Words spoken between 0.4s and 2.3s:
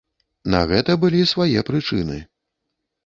На гэта былі свае прычыны.